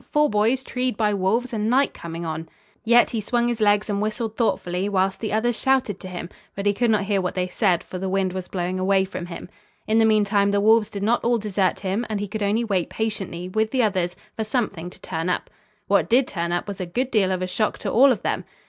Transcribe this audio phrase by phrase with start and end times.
[0.09, 2.49] "Four boys treed by wolves and night coming on."
[2.83, 6.65] Yet he swung his legs and whistled thoughtfully, while the others shouted to him, but
[6.65, 9.47] he could not hear what they said, for the wind was blowing away from him.
[9.85, 12.89] In the meantime the wolves did not all desert him and he could only wait
[12.89, 15.51] patiently, with the others, for something to turn up.
[15.85, 18.43] What did turn up was a good deal of a shock to all of them.